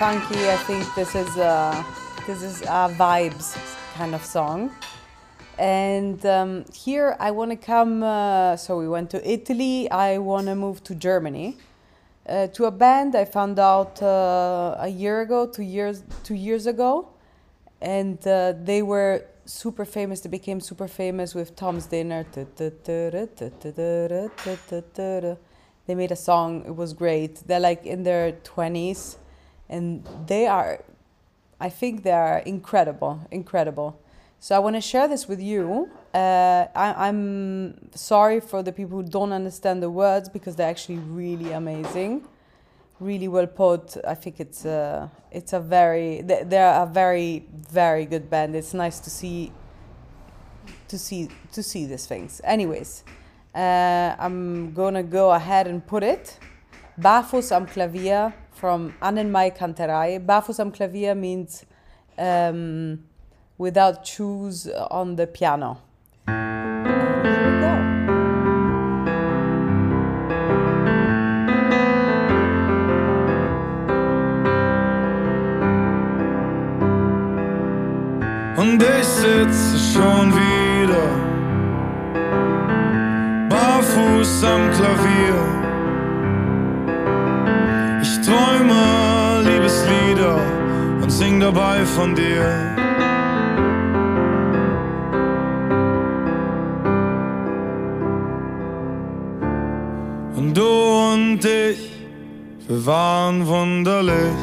funky. 0.00 0.48
I 0.48 0.56
think 0.56 0.94
this 0.94 1.14
is 1.14 1.36
uh, 1.36 1.84
this 2.26 2.42
is 2.42 2.62
a 2.62 2.88
vibes 2.96 3.54
kind 3.98 4.14
of 4.14 4.24
song. 4.24 4.70
And 5.58 6.24
um, 6.24 6.64
here 6.72 7.18
I 7.20 7.30
want 7.32 7.50
to 7.50 7.56
come. 7.58 8.02
Uh, 8.02 8.56
so 8.56 8.78
we 8.78 8.88
went 8.88 9.10
to 9.10 9.20
Italy. 9.30 9.90
I 9.90 10.16
want 10.16 10.46
to 10.46 10.54
move 10.54 10.82
to 10.84 10.94
Germany. 10.94 11.58
Uh, 12.26 12.46
to 12.46 12.64
a 12.64 12.70
band 12.70 13.14
I 13.14 13.26
found 13.26 13.58
out 13.58 14.00
uh, 14.00 14.76
a 14.78 14.88
year 14.88 15.20
ago, 15.20 15.46
two 15.46 15.64
years, 15.64 16.02
two 16.24 16.34
years 16.34 16.64
ago, 16.66 17.08
and 17.82 18.26
uh, 18.26 18.54
they 18.64 18.80
were 18.80 19.26
super 19.44 19.84
famous. 19.84 20.20
They 20.20 20.30
became 20.30 20.60
super 20.60 20.88
famous 20.88 21.34
with 21.34 21.54
Tom's 21.56 21.84
Dinner. 21.84 22.24
They 25.86 25.94
made 25.94 26.10
a 26.10 26.16
song. 26.16 26.64
It 26.66 26.74
was 26.74 26.94
great. 26.94 27.46
They're 27.46 27.60
like 27.60 27.84
in 27.84 28.02
their 28.04 28.32
twenties, 28.44 29.18
and 29.70 30.06
they 30.26 30.46
are, 30.46 30.82
I 31.60 31.70
think 31.70 32.02
they 32.02 32.10
are 32.12 32.38
incredible, 32.40 33.20
incredible. 33.30 33.98
So 34.42 34.56
I 34.56 34.58
want 34.58 34.74
to 34.76 34.80
share 34.80 35.06
this 35.06 35.28
with 35.28 35.40
you. 35.40 35.90
Uh, 36.14 36.66
I, 36.74 37.08
I'm 37.08 37.90
sorry 37.94 38.40
for 38.40 38.62
the 38.62 38.72
people 38.72 39.02
who 39.02 39.08
don't 39.08 39.32
understand 39.32 39.82
the 39.82 39.90
words 39.90 40.28
because 40.28 40.56
they're 40.56 40.68
actually 40.76 40.96
really 40.98 41.52
amazing, 41.52 42.26
really 42.98 43.28
well 43.28 43.46
put. 43.46 43.96
I 44.06 44.14
think 44.14 44.40
it's 44.40 44.64
a, 44.64 45.10
it's 45.30 45.52
a 45.52 45.60
very 45.60 46.22
they- 46.22 46.44
they're 46.44 46.82
a 46.82 46.86
very 46.86 47.46
very 47.70 48.06
good 48.06 48.28
band. 48.30 48.56
It's 48.56 48.74
nice 48.74 48.98
to 49.00 49.10
see 49.10 49.52
to 50.88 50.98
see 50.98 51.28
to 51.52 51.62
see 51.62 51.86
these 51.86 52.06
things. 52.06 52.40
Anyways, 52.44 53.04
uh, 53.54 54.14
I'm 54.18 54.72
gonna 54.72 55.02
go 55.02 55.30
ahead 55.32 55.66
and 55.66 55.86
put 55.86 56.02
it. 56.02 56.38
Barfuß 57.00 57.52
am 57.52 57.66
Klavier 57.66 58.32
from 58.52 58.92
AnnenMayKantereit. 59.00 60.26
Barfuß 60.26 60.60
am 60.60 60.70
Klavier 60.70 61.14
means 61.14 61.64
um, 62.18 62.98
without 63.56 64.06
shoes 64.06 64.68
on 64.90 65.16
the 65.16 65.26
piano. 65.26 65.78
Und 78.56 78.82
ich 78.82 79.06
sitze 79.06 79.78
schon 79.78 80.30
wieder 80.34 81.08
barfuß 83.48 84.44
am 84.44 84.70
Klavier. 84.70 85.59
Dabei 91.40 91.84
von 91.84 92.14
dir. 92.14 92.76
Und 100.36 100.56
du 100.56 100.68
und 101.12 101.44
ich, 101.44 102.06
wir 102.68 102.86
waren 102.86 103.46
wunderlich. 103.46 104.38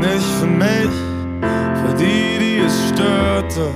Nicht 0.00 0.30
für 0.40 0.46
mich, 0.46 0.94
für 1.80 1.94
die, 1.96 2.38
die 2.38 2.58
es 2.66 2.88
störte, 2.88 3.70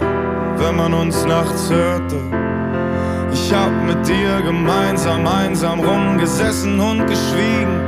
wenn 0.56 0.76
man 0.76 0.92
uns 0.94 1.24
nachts 1.24 1.70
hörte. 1.70 2.51
Ich 3.52 3.58
hab 3.58 3.84
mit 3.84 4.08
dir 4.08 4.40
gemeinsam 4.40 5.26
einsam 5.26 5.80
rumgesessen 5.80 6.80
und 6.80 7.06
geschwiegen. 7.06 7.82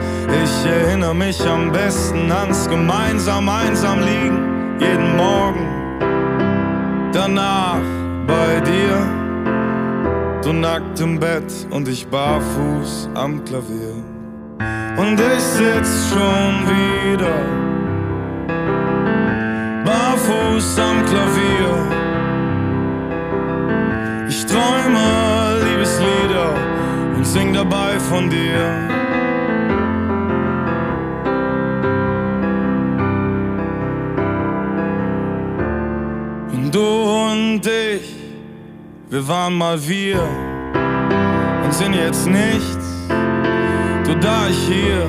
Ich 0.45 0.71
erinnere 0.71 1.15
mich 1.15 1.41
am 1.49 1.73
besten 1.73 2.31
ans 2.31 2.69
gemeinsam 2.69 3.49
einsam 3.49 4.01
liegen. 4.01 4.77
Jeden 4.79 5.17
Morgen, 5.17 5.67
danach 7.15 7.81
bei 8.27 8.61
dir. 8.61 9.07
Du 10.43 10.53
nackt 10.53 11.01
im 11.01 11.19
Bett 11.19 11.51
und 11.71 11.89
ich 11.89 12.07
barfuß 12.09 13.09
am 13.15 13.43
Klavier. 13.47 13.95
Und 14.99 15.19
ich 15.19 15.43
sitz 15.43 16.11
schon 16.11 16.55
wieder 16.69 17.39
barfuß 19.83 20.79
am 20.79 21.07
Klavier. 21.07 22.04
Sing 27.35 27.53
dabei 27.53 27.99
von 27.99 28.30
dir. 28.30 28.62
Und 36.53 36.72
du 36.72 36.89
und 37.22 37.66
ich, 37.66 38.07
wir 39.11 39.26
waren 39.26 39.55
mal 39.55 39.76
wir 39.89 40.22
und 41.64 41.74
sind 41.74 41.95
jetzt 41.95 42.28
nichts. 42.28 42.87
Du 44.07 44.14
da, 44.14 44.47
ich 44.49 44.62
hier. 44.68 45.05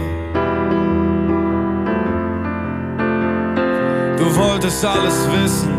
Du 4.17 4.36
wolltest 4.36 4.84
alles 4.84 5.17
wissen 5.32 5.73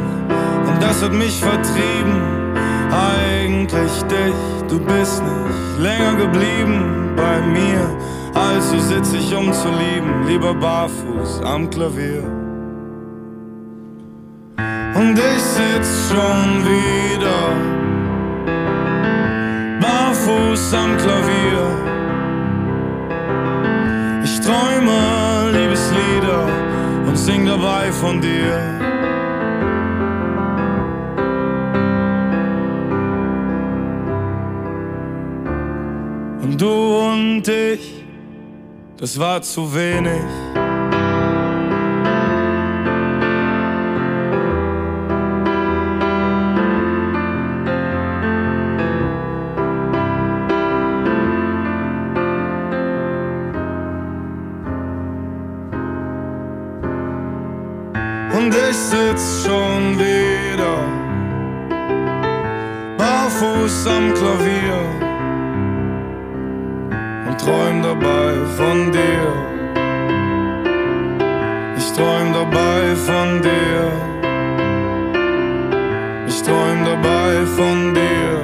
und 0.68 0.80
das 0.80 1.02
hat 1.02 1.12
mich 1.12 1.40
vertrieben. 1.40 2.16
Eigentlich 2.92 3.94
dich, 4.04 4.55
du 4.68 4.78
bist 4.80 5.22
nicht 5.22 5.78
länger 5.78 6.14
geblieben 6.14 7.14
bei 7.16 7.40
mir. 7.40 7.96
Also 8.34 8.78
sitz 8.78 9.12
ich 9.12 9.34
um 9.34 9.52
zu 9.52 9.68
lieben, 9.68 10.26
lieber 10.26 10.54
barfuß 10.54 11.42
am 11.42 11.70
Klavier. 11.70 12.22
Und 14.94 15.18
ich 15.18 15.42
sitz 15.42 16.10
schon 16.10 16.64
wieder 16.64 17.40
barfuß 19.80 20.74
am 20.74 20.96
Klavier. 20.96 21.66
Ich 24.24 24.40
träume 24.40 25.50
Liebeslieder 25.52 26.46
und 27.06 27.16
sing 27.16 27.46
dabei 27.46 27.92
von 27.92 28.20
dir. 28.20 28.75
Du 36.58 36.70
und 36.70 37.46
ich, 37.48 38.02
das 38.96 39.18
war 39.18 39.42
zu 39.42 39.74
wenig. 39.74 40.22
Und 58.32 58.54
ich 58.54 58.76
sitz 58.76 59.44
schon 59.44 59.98
wieder 59.98 60.78
barfuß 62.96 63.86
am 63.88 64.14
Klavier 64.14 65.05
träum 67.46 67.80
dabei 67.80 68.34
von 68.56 68.90
dir. 68.90 69.26
Ich 71.76 71.92
träum 71.92 72.32
dabei 72.32 72.96
von 72.96 73.40
dir. 73.40 73.92
Ich 76.26 76.42
träum 76.42 76.84
dabei 76.84 77.46
von 77.56 77.94
dir. 77.94 78.40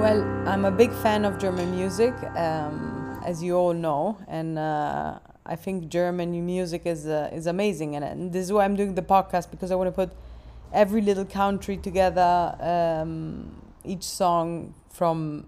Well, 0.00 0.24
I'm 0.46 0.64
a 0.64 0.70
big 0.70 0.90
fan 1.02 1.26
of 1.26 1.36
German 1.38 1.70
music, 1.76 2.14
um, 2.34 3.20
as 3.26 3.42
you 3.42 3.58
all 3.58 3.74
know, 3.74 4.16
and 4.26 4.58
uh, 4.58 5.18
I 5.44 5.56
think 5.56 5.90
German 5.90 6.30
music 6.46 6.86
is 6.86 7.06
uh, 7.06 7.28
is 7.30 7.46
amazing. 7.46 7.96
And, 7.96 8.04
and 8.04 8.32
this 8.32 8.46
is 8.46 8.52
why 8.52 8.64
I'm 8.64 8.74
doing 8.74 8.94
the 8.94 9.02
podcast 9.02 9.50
because 9.50 9.70
I 9.70 9.74
want 9.74 9.88
to 9.88 9.92
put 9.92 10.10
every 10.72 11.00
little 11.00 11.24
country 11.24 11.76
together, 11.76 12.56
um, 12.60 13.62
each 13.84 14.04
song 14.04 14.74
from 14.90 15.46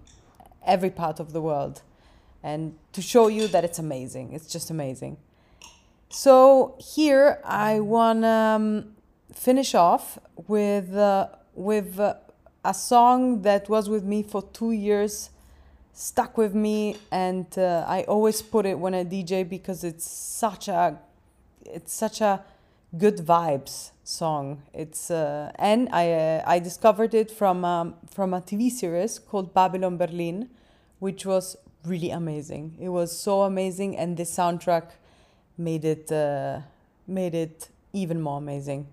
every 0.66 0.90
part 0.90 1.20
of 1.20 1.32
the 1.32 1.40
world, 1.40 1.82
and 2.42 2.76
to 2.92 3.02
show 3.02 3.28
you 3.28 3.48
that 3.48 3.64
it's 3.64 3.78
amazing. 3.78 4.32
It's 4.32 4.46
just 4.46 4.70
amazing. 4.70 5.16
So 6.08 6.76
here 6.78 7.40
I 7.44 7.80
want 7.80 8.22
to 8.22 8.28
um, 8.28 8.94
finish 9.32 9.74
off 9.74 10.18
with 10.46 10.94
uh, 10.94 11.28
with 11.54 11.98
uh, 11.98 12.14
a 12.64 12.74
song 12.74 13.42
that 13.42 13.68
was 13.68 13.88
with 13.88 14.04
me 14.04 14.22
for 14.22 14.42
two 14.42 14.72
years, 14.72 15.30
stuck 15.92 16.36
with 16.36 16.54
me, 16.54 16.96
and 17.10 17.46
uh, 17.58 17.84
I 17.88 18.02
always 18.04 18.42
put 18.42 18.66
it 18.66 18.78
when 18.78 18.94
I 18.94 19.04
DJ 19.04 19.48
because 19.48 19.84
it's 19.84 20.08
such 20.08 20.68
a 20.68 20.98
it's 21.64 21.92
such 21.92 22.20
a 22.20 22.44
good 22.96 23.18
vibes 23.18 23.90
song. 24.04 24.62
It's 24.72 25.10
uh, 25.10 25.52
and 25.56 25.88
I 25.92 26.12
uh, 26.12 26.42
I 26.46 26.58
discovered 26.58 27.14
it 27.14 27.30
from 27.30 27.64
um, 27.64 27.94
from 28.10 28.34
a 28.34 28.40
TV 28.40 28.70
series 28.70 29.18
called 29.18 29.54
Babylon 29.54 29.96
Berlin, 29.96 30.48
which 30.98 31.24
was 31.24 31.56
really 31.84 32.10
amazing. 32.10 32.76
It 32.80 32.90
was 32.90 33.16
so 33.16 33.42
amazing, 33.42 33.96
and 33.96 34.16
the 34.16 34.24
soundtrack 34.24 34.90
made 35.56 35.84
it 35.84 36.12
uh, 36.12 36.60
made 37.06 37.34
it 37.34 37.68
even 37.92 38.20
more 38.20 38.38
amazing. 38.38 38.86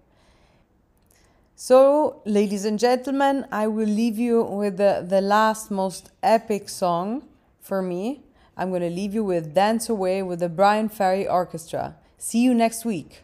So, 1.56 2.22
ladies 2.26 2.64
and 2.64 2.80
gentlemen, 2.80 3.46
I 3.52 3.68
will 3.68 3.88
leave 3.88 4.18
you 4.18 4.44
with 4.44 4.78
the, 4.78 5.06
the 5.06 5.20
last 5.20 5.70
most 5.70 6.10
epic 6.24 6.70
song 6.70 7.24
for 7.60 7.82
me. 7.82 8.24
I'm 8.56 8.70
going 8.70 8.82
to 8.82 8.90
leave 8.90 9.14
you 9.14 9.26
with 9.26 9.54
Dance 9.54 9.90
Away 9.90 10.24
with 10.24 10.40
the 10.40 10.48
Bryan 10.48 10.88
Ferry 10.88 11.28
Orchestra. 11.28 11.98
See 12.18 12.42
you 12.42 12.54
next 12.54 12.86
week. 12.86 13.24